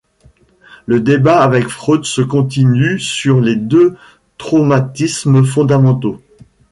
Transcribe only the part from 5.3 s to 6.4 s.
fondamentaux.